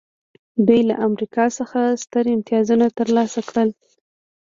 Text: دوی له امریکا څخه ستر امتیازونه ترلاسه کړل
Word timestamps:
دوی 0.67 0.81
له 0.89 0.95
امریکا 1.07 1.45
څخه 1.57 1.79
ستر 2.03 2.23
امتیازونه 2.35 2.85
ترلاسه 2.97 3.39
کړل 3.49 3.69